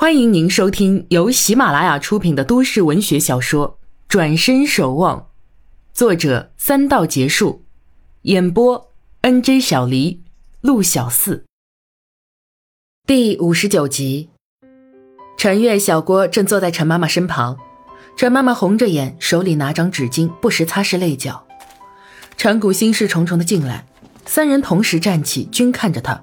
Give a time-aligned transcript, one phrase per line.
[0.00, 3.70] 欢迎您收听由喜马拉雅出品的都市文学小说
[4.06, 5.18] 《转身守望》，
[5.92, 7.64] 作者三道结束，
[8.22, 8.92] 演播
[9.22, 10.22] N J 小黎、
[10.60, 11.44] 陆小四。
[13.08, 14.30] 第五十九集，
[15.36, 17.58] 陈月、小郭正坐在陈妈妈身旁，
[18.16, 21.44] 陈妈妈红着眼，手里拿张纸巾，不时擦拭泪角。
[22.36, 23.84] 陈谷心事重重的进来，
[24.24, 26.22] 三人同时站起，均看着他。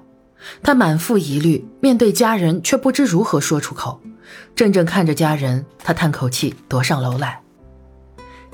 [0.62, 4.00] 他满腹疑虑，面对家人却不知如何说出口。
[4.54, 7.40] 怔怔看着家人，他叹口气，踱上楼来。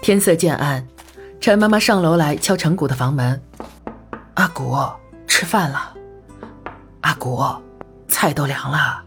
[0.00, 0.86] 天色渐暗，
[1.41, 3.41] 陈妈妈上楼来敲陈谷的房门
[4.34, 4.77] ：“阿谷，
[5.27, 5.95] 吃饭了。
[7.02, 7.41] 阿谷，
[8.09, 9.02] 菜都凉了。”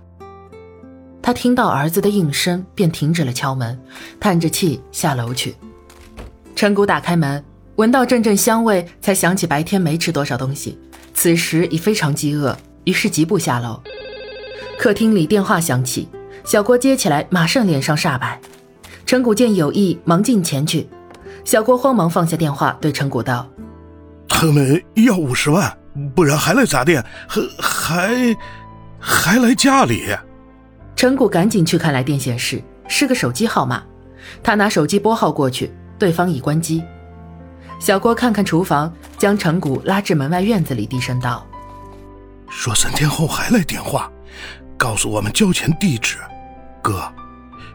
[1.22, 3.80] 他听到儿子的应声，便停止了敲门，
[4.20, 5.56] 叹着气下楼去。
[6.56, 7.44] 陈谷打开门，
[7.76, 10.80] 闻到阵阵香味，才想起白天没吃多少东西，
[11.14, 12.56] 此时已非常饥饿。
[12.86, 13.80] 于是疾步下楼，
[14.80, 16.08] 客厅里电话响起，
[16.44, 18.40] 小郭接起来，马上脸上煞白。
[19.06, 20.88] 陈谷见有意，忙进前去。
[21.44, 23.48] 小郭慌忙放下电话，对陈谷道
[24.28, 25.78] ：“他们要五十万，
[26.16, 28.38] 不然还来砸店，还还
[29.00, 30.16] 还来家里。”
[30.96, 33.84] 陈谷赶紧去看来电显示是个手机号码，
[34.42, 36.84] 他拿手机拨号过去，对方已关机。
[37.80, 41.46] 小郭看看厨房，将陈谷拉至门外院子里，低声道。
[42.48, 44.12] 说三天后还来电话，
[44.78, 46.18] 告诉我们交钱地址。
[46.82, 47.12] 哥，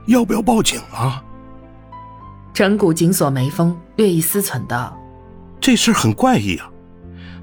[0.07, 1.23] 要不要报警啊？
[2.55, 4.97] 陈谷紧锁眉峰，略一思忖道
[5.61, 6.71] ：“这事很怪异啊，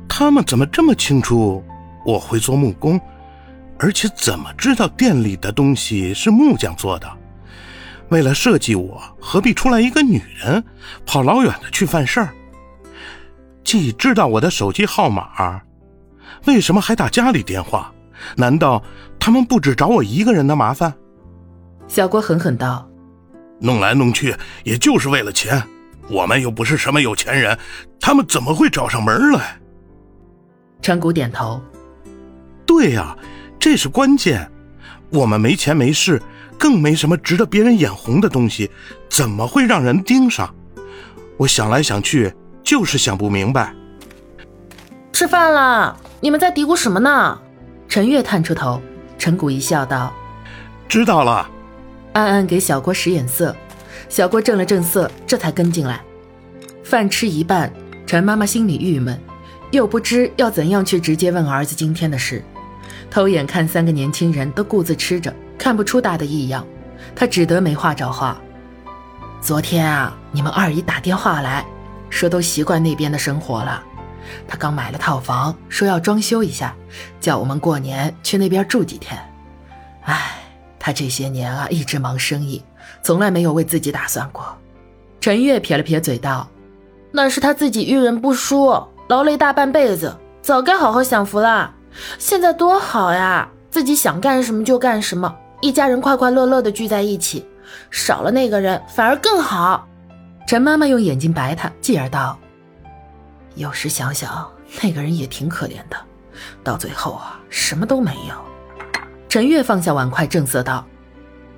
[0.07, 1.63] 他们怎么这么清楚
[2.05, 2.99] 我会做木工，
[3.79, 7.09] 而且怎么知道店里的东西是木匠做的？
[8.09, 10.63] 为了设计我，何必出来一个女人，
[11.05, 12.29] 跑老远的去犯事儿？
[13.63, 15.61] 既知道我的手机号码。”
[16.45, 17.93] 为什么还打家里电话？
[18.35, 18.83] 难道
[19.19, 20.91] 他们不只找我一个人的麻烦？
[21.87, 22.89] 小郭狠狠道
[23.61, 25.61] ：“弄来弄去，也就是为了钱。
[26.09, 27.57] 我们又不是什么有钱人，
[27.99, 29.59] 他们怎么会找上门来？”
[30.81, 31.61] 陈谷点头
[32.65, 33.15] ：“对呀，
[33.59, 34.49] 这是关键。
[35.11, 36.21] 我们没钱没势，
[36.57, 38.69] 更没什么值得别人眼红的东西，
[39.09, 40.53] 怎么会让人盯上？
[41.37, 42.33] 我想来想去，
[42.63, 43.73] 就是想不明白。”
[45.13, 45.95] 吃饭了。
[46.19, 47.39] 你们在嘀咕什么呢？
[47.87, 48.81] 陈月探出头，
[49.19, 50.11] 陈谷一笑道
[50.89, 51.47] ：“知道了。”
[52.13, 53.55] 暗暗给小郭使眼色，
[54.09, 56.01] 小郭正了正色，这才跟进来。
[56.83, 57.71] 饭吃一半，
[58.07, 59.19] 陈妈妈心里郁闷，
[59.69, 62.43] 又不知要怎样去直接问儿子今天的事。
[63.11, 66.65] 偷眼看三个年轻人都顾自吃着，看不出大的异样，
[67.15, 68.41] 她只得没话找话。
[69.39, 71.63] 昨天啊，你们二姨打电话来
[72.09, 73.83] 说都习惯那边的生活了。
[74.47, 76.75] 他刚买了套房，说要装修一下，
[77.19, 79.17] 叫我们过年去那边住几天。
[80.03, 80.37] 唉，
[80.79, 82.63] 他这些年啊一直忙生意，
[83.01, 84.57] 从来没有为自己打算过。
[85.19, 86.47] 陈月撇了撇嘴道
[87.11, 88.71] ：“那是他自己遇人不淑，
[89.09, 91.73] 劳累大半辈子，早该好好享福了。
[92.17, 97.45] 现在多好呀，自己想干什么就干什么，一家人快快乐乐的聚在一起，
[97.91, 99.87] 少了那个人反而更好。”
[100.47, 102.39] 陈妈妈用眼睛白他，继而道。
[103.57, 104.49] 有时想想，
[104.83, 105.97] 那个人也挺可怜的，
[106.63, 108.35] 到最后啊，什么都没有。
[109.27, 110.85] 陈月放下碗筷，正色道：“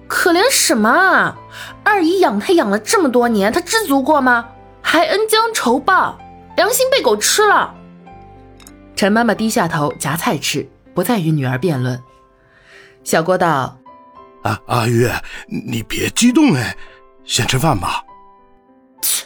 [0.08, 1.38] 可怜什么啊？
[1.84, 4.48] 二姨养他养了这么多年，他知足过吗？
[4.82, 6.18] 还恩将仇报，
[6.56, 7.76] 良心被狗吃了。”
[8.96, 12.02] 陈妈妈低下头夹菜吃，不再与女儿辩论。
[13.04, 13.78] 小郭道
[14.44, 15.14] ：“啊，阿月，
[15.48, 16.76] 你别激动哎，
[17.26, 18.04] 先吃饭吧。”
[19.04, 19.26] 切，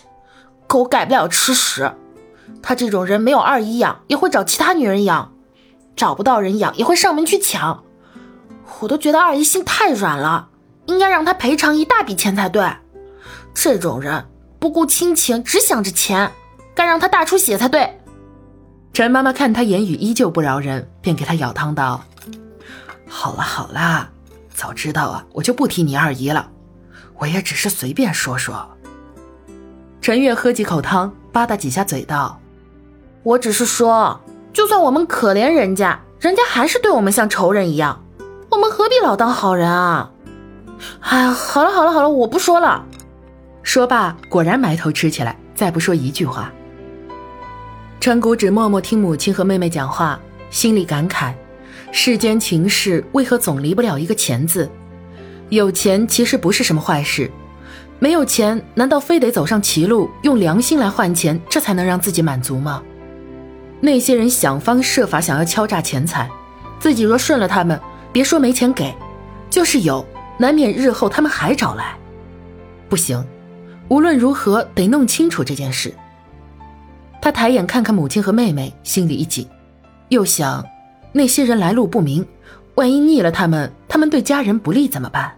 [0.65, 1.91] 狗改不了吃屎。
[2.61, 5.31] 他这种人没有二姨养，也会找其他女人养；
[5.95, 7.83] 找不到人养，也会上门去抢。
[8.79, 10.49] 我都觉得二姨心太软了，
[10.85, 12.65] 应该让他赔偿一大笔钱才对。
[13.53, 14.25] 这种人
[14.59, 16.31] 不顾亲情，只想着钱，
[16.73, 17.99] 该让他大出血才对。
[18.93, 22.03] 陈妈妈看他言语依旧不饶人，便给他舀汤道
[23.07, 24.09] ：“好了好了，
[24.53, 26.49] 早知道啊，我就不提你二姨了。
[27.19, 28.69] 我也只是随便说说。”
[30.01, 32.39] 陈月喝几口汤，吧嗒几下嘴道。
[33.23, 34.19] 我只是说，
[34.51, 38.03] 就算我们可怜人家，人家还是对我们像仇人一样，
[38.51, 40.11] 我们何必老当好人啊？
[40.99, 42.85] 哎，好了好了好了，我不说了。
[43.61, 46.51] 说罢，果然埋头吃起来，再不说一句话。
[48.01, 50.19] 陈谷只默默听母亲和妹妹讲话，
[50.49, 51.33] 心里感慨：
[51.93, 54.69] 世间情事为何总离不了一个钱字？
[55.47, 57.31] 有钱其实不是什么坏事，
[57.99, 62.83] 没有钱难道非得走上歧路，用良心来换钱，这才能让自己满足吗？
[63.83, 66.29] 那些人想方设法想要敲诈钱财，
[66.79, 67.77] 自己若顺了他们，
[68.13, 68.95] 别说没钱给，
[69.49, 70.05] 就是有，
[70.37, 71.93] 难免日后他们还找来。
[72.87, 73.21] 不行，
[73.89, 75.93] 无论如何得弄清楚这件事。
[77.21, 79.45] 他抬眼看看母亲和妹妹，心里一紧，
[80.07, 80.65] 又想，
[81.11, 82.25] 那些人来路不明，
[82.75, 85.29] 万一腻了他们，他们对家人不利怎么办？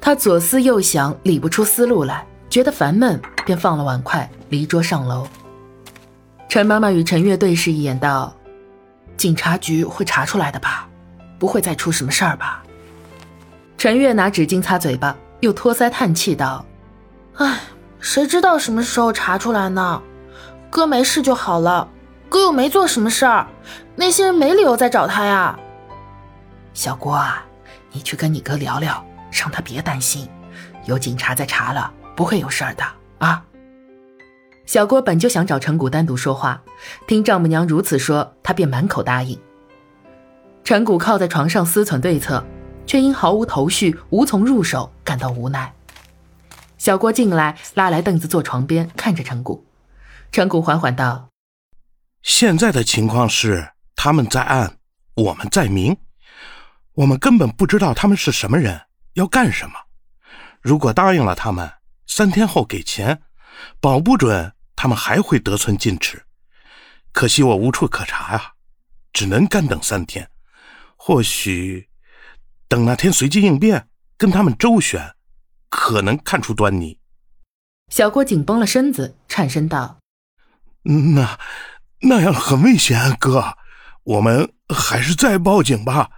[0.00, 5.26] 他左思右想，理不出思路来，觉得烦闷，便放了碗筷，离桌上楼。
[6.50, 8.34] 陈妈妈与陈月对视一眼，道
[9.16, 10.88] ：“警察局会查出来的吧？
[11.38, 12.64] 不会再出什么事儿吧？”
[13.78, 16.66] 陈月拿纸巾擦嘴巴，又托腮叹气道
[17.38, 17.60] ：“唉，
[18.00, 20.02] 谁知道什么时候查出来呢？
[20.70, 21.88] 哥没事就好了，
[22.28, 23.46] 哥又没做什么事儿，
[23.94, 25.56] 那些人没理由再找他呀。”
[26.74, 27.44] 小郭啊，
[27.92, 30.28] 你去跟你哥聊聊，让他别担心，
[30.86, 32.82] 有警察在查了，不会有事儿的
[33.18, 33.40] 啊。
[34.70, 36.62] 小郭本就想找陈谷单独说话，
[37.04, 39.36] 听丈母娘如此说，他便满口答应。
[40.62, 42.46] 陈谷靠在床上思忖对策，
[42.86, 45.74] 却因毫无头绪，无从入手，感到无奈。
[46.78, 49.66] 小郭进来，拉来凳子坐床边，看着陈谷。
[50.30, 51.28] 陈谷缓缓道
[52.22, 54.76] ：“现在的情况是，他们在暗，
[55.14, 55.96] 我们在明，
[56.94, 58.82] 我们根本不知道他们是什么人，
[59.14, 59.74] 要干什么。
[60.62, 61.68] 如果答应了他们，
[62.06, 63.22] 三天后给钱，
[63.80, 66.24] 保不准。”他们还会得寸进尺，
[67.12, 68.54] 可惜我无处可查啊，
[69.12, 70.30] 只能干等三天。
[70.96, 71.90] 或许
[72.66, 75.14] 等那天随机应变，跟他们周旋，
[75.68, 76.98] 可能看出端倪。
[77.90, 79.98] 小郭紧绷了身子，颤声道
[81.14, 81.38] ：“那
[82.00, 83.58] 那样很危险，哥，
[84.04, 86.10] 我们还是再报警吧，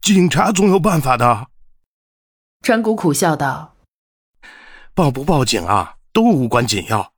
[0.00, 1.48] 警察总有办法的。”
[2.62, 3.74] 川谷苦笑道
[4.94, 7.12] ：“报不报警啊，都无关紧要。”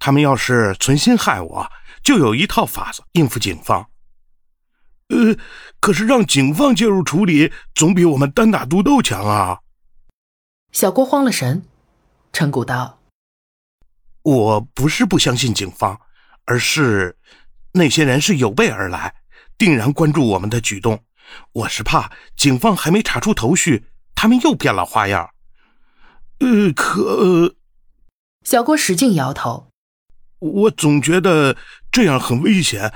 [0.00, 1.70] 他们要是存心害我，
[2.02, 3.88] 就有一套法子应付警方。
[5.10, 5.36] 呃，
[5.78, 9.60] 可是让警方介入处理，总比我们单打独斗强啊！
[10.72, 11.64] 小郭慌了神，
[12.32, 13.00] 陈谷道
[14.22, 16.00] ：“我不是不相信警方，
[16.44, 17.18] 而是
[17.72, 19.16] 那些人是有备而来，
[19.58, 21.04] 定然关注我们的举动。
[21.52, 25.30] 我是怕警方还没查出头绪，他们又变了花样。
[26.38, 27.56] 呃，可……”
[28.46, 29.69] 小郭使劲摇头。
[30.40, 31.56] 我总觉得
[31.92, 32.92] 这样很危险。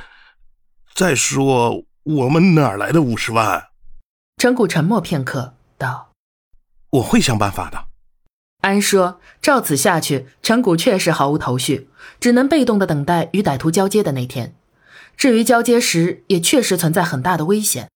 [0.94, 3.68] 再说，我们哪来的五十万？
[4.38, 6.10] 陈谷沉默片刻，道
[6.90, 7.86] ：“我会想办法的。”
[8.62, 11.88] 安说，照此下去，陈谷确实毫无头绪，
[12.18, 14.54] 只能被动的等待与歹徒交接的那天。
[15.16, 17.90] 至于交接时，也确实存在很大的危险。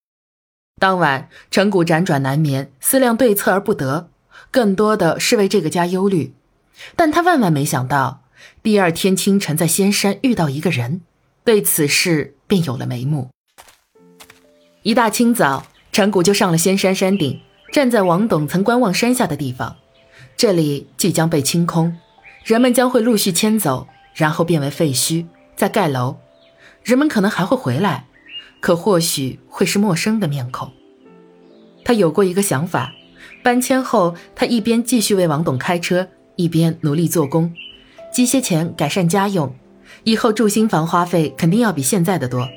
[0.78, 4.10] 当晚，陈谷辗转难眠，思量对策而不得，
[4.50, 6.34] 更多的是为这个家忧虑。
[6.94, 8.24] 但他万万没想到。
[8.62, 11.00] 第二天清晨，在仙山遇到一个人，
[11.44, 13.28] 对此事便有了眉目。
[14.82, 17.40] 一大清早，陈谷就上了仙山山顶，
[17.72, 19.76] 站在王董曾观望山下的地方。
[20.36, 21.96] 这里即将被清空，
[22.44, 25.26] 人们将会陆续迁走，然后变为废墟，
[25.56, 26.16] 再盖楼。
[26.84, 28.06] 人们可能还会回来，
[28.60, 30.72] 可或许会是陌生的面孔。
[31.84, 32.92] 他有过一个想法，
[33.42, 37.52] 搬迁后，他一边继续为王董开车，一边努力做工。
[38.18, 39.54] 积些钱改善家用，
[40.02, 42.48] 以后住新房花费肯定要比现在的多。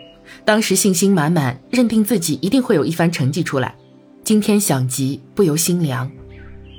[0.44, 3.76] 当时信心满满，认定自己一定会有一番成绩出来。
[4.24, 6.10] 今天想及，不由心凉。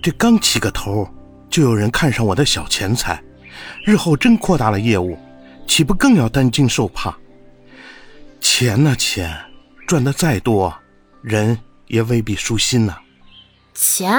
[0.02, 1.08] 这刚起个头，
[1.48, 3.22] 就有人看上我的小钱财，
[3.84, 5.16] 日后真扩大了业务，
[5.64, 7.16] 岂不更要担惊受怕？
[8.40, 8.96] 钱呢？
[8.98, 9.32] 钱
[9.86, 10.76] 赚的再多，
[11.22, 12.98] 人也未必舒心呐。
[13.76, 14.12] 钱？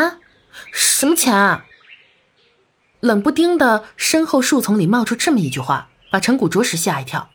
[0.71, 1.65] 什么钱啊？
[3.03, 7.29] 冷不丁的，身后树丛里冒出这么一句话，把陈谷着实吓一跳。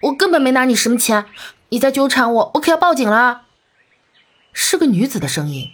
[0.00, 1.26] 我根本没拿你什么钱，
[1.68, 3.42] 你再纠缠我，我可要报警了。
[4.54, 5.68] 是个女子的声音。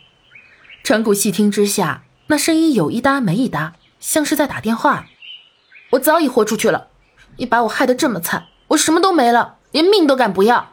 [0.82, 5.06] 陈谷细听之下，那声音有一搭没一搭，像是在打电话。
[5.90, 6.88] 我早已豁出去了，
[7.37, 10.73] 你把我害得这么惨，我什么都没了，连命都敢不要。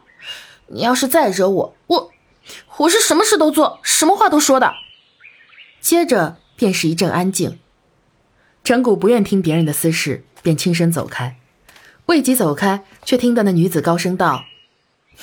[0.70, 2.12] 你要是再惹我，我
[2.78, 4.74] 我是什么事都做，什么话都说的。
[5.80, 7.60] 接着便是一阵安静。
[8.68, 11.38] 陈谷不愿听别人的私事，便轻声走开。
[12.08, 14.44] 未及走开，却听到那女子高声道：“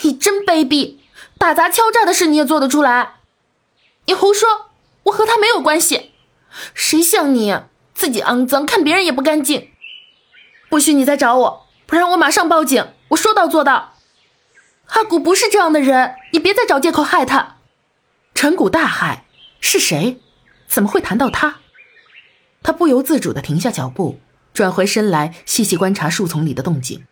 [0.00, 0.96] 你真卑鄙！
[1.36, 3.16] 打砸敲诈的事你也做得出来？
[4.06, 4.70] 你胡说！
[5.02, 6.12] 我和他没有关系。
[6.72, 7.54] 谁像你，
[7.92, 9.68] 自己肮脏，看别人也不干净。
[10.70, 12.94] 不许你再找我，不然我马上报警。
[13.08, 13.96] 我说到做到。
[14.86, 17.58] 阿古不是这样的人，你别再找借口害他。”
[18.34, 19.18] 陈谷大骇
[19.60, 20.18] ：“是谁？
[20.66, 21.56] 怎么会谈到他？”
[22.64, 24.18] 他不由自主地停下脚步，
[24.54, 27.04] 转回身来，细细观察树丛里的动静。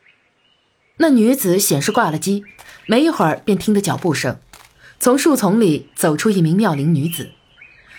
[0.96, 2.42] 那女子显示挂了机，
[2.86, 4.38] 没一会儿便听得脚步声，
[4.98, 7.30] 从树丛里走出一名妙龄女子。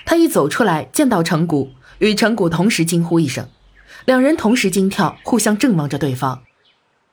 [0.03, 3.47] 她一走出来，见到程谷，与程谷同时惊呼一声，
[4.05, 6.41] 两人同时惊跳，互相正望着对方。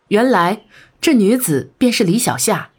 [0.08, 0.62] 原来
[1.02, 2.69] 这女子便是李小夏。